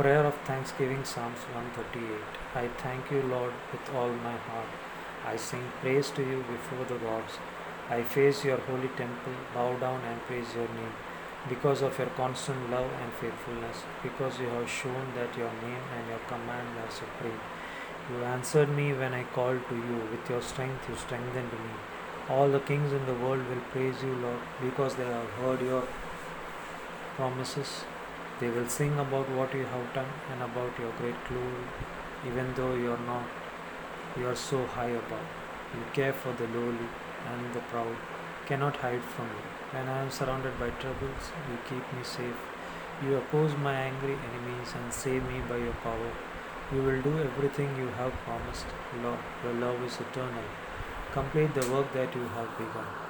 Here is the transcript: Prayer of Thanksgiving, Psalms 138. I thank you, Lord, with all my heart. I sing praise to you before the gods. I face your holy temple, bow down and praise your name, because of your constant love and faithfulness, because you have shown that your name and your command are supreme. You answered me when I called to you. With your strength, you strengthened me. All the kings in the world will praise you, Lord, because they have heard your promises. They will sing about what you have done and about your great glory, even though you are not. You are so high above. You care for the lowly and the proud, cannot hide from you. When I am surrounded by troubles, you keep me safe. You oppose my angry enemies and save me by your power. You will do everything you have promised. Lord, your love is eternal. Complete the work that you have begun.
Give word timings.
Prayer 0.00 0.24
of 0.24 0.34
Thanksgiving, 0.46 1.04
Psalms 1.04 1.40
138. 1.52 2.08
I 2.54 2.68
thank 2.82 3.10
you, 3.10 3.20
Lord, 3.20 3.52
with 3.70 3.94
all 3.94 4.08
my 4.08 4.34
heart. 4.48 4.70
I 5.26 5.36
sing 5.36 5.62
praise 5.82 6.08
to 6.12 6.22
you 6.22 6.42
before 6.50 6.86
the 6.86 6.96
gods. 7.04 7.34
I 7.90 8.02
face 8.02 8.42
your 8.42 8.56
holy 8.60 8.88
temple, 8.96 9.34
bow 9.54 9.76
down 9.76 10.00
and 10.06 10.22
praise 10.22 10.54
your 10.54 10.68
name, 10.68 10.94
because 11.50 11.82
of 11.82 11.98
your 11.98 12.08
constant 12.16 12.70
love 12.70 12.90
and 13.02 13.12
faithfulness, 13.12 13.84
because 14.02 14.40
you 14.40 14.46
have 14.46 14.70
shown 14.70 15.12
that 15.16 15.36
your 15.36 15.52
name 15.68 15.84
and 15.94 16.08
your 16.08 16.24
command 16.28 16.78
are 16.78 16.90
supreme. 16.90 17.40
You 18.10 18.24
answered 18.24 18.74
me 18.74 18.94
when 18.94 19.12
I 19.12 19.24
called 19.24 19.68
to 19.68 19.74
you. 19.74 20.00
With 20.10 20.30
your 20.30 20.40
strength, 20.40 20.88
you 20.88 20.96
strengthened 20.96 21.52
me. 21.52 21.76
All 22.30 22.48
the 22.48 22.60
kings 22.60 22.94
in 22.94 23.04
the 23.04 23.20
world 23.26 23.46
will 23.50 23.64
praise 23.70 24.02
you, 24.02 24.14
Lord, 24.14 24.40
because 24.62 24.94
they 24.94 25.04
have 25.04 25.28
heard 25.42 25.60
your 25.60 25.86
promises. 27.16 27.84
They 28.40 28.48
will 28.48 28.68
sing 28.68 28.98
about 28.98 29.28
what 29.30 29.54
you 29.54 29.66
have 29.66 29.92
done 29.92 30.12
and 30.32 30.42
about 30.42 30.78
your 30.78 30.92
great 30.92 31.24
glory, 31.28 31.66
even 32.26 32.54
though 32.54 32.74
you 32.74 32.90
are 32.92 33.06
not. 33.06 33.26
You 34.18 34.28
are 34.28 34.34
so 34.34 34.64
high 34.66 34.94
above. 35.02 35.28
You 35.74 35.82
care 35.92 36.14
for 36.14 36.32
the 36.32 36.48
lowly 36.48 36.88
and 37.28 37.52
the 37.54 37.60
proud, 37.72 37.96
cannot 38.46 38.76
hide 38.76 39.02
from 39.02 39.26
you. 39.26 39.44
When 39.72 39.88
I 39.88 39.98
am 40.02 40.10
surrounded 40.10 40.58
by 40.58 40.70
troubles, 40.70 41.30
you 41.50 41.58
keep 41.68 41.92
me 41.92 42.02
safe. 42.02 42.40
You 43.04 43.16
oppose 43.16 43.54
my 43.56 43.74
angry 43.74 44.16
enemies 44.30 44.72
and 44.74 44.92
save 44.92 45.22
me 45.28 45.42
by 45.48 45.58
your 45.58 45.76
power. 45.84 46.10
You 46.72 46.82
will 46.82 47.02
do 47.02 47.18
everything 47.18 47.76
you 47.76 47.88
have 48.00 48.12
promised. 48.24 48.66
Lord, 49.02 49.18
your 49.44 49.54
love 49.54 49.82
is 49.84 50.00
eternal. 50.00 50.50
Complete 51.12 51.54
the 51.54 51.70
work 51.70 51.92
that 51.92 52.14
you 52.14 52.22
have 52.38 52.56
begun. 52.56 53.09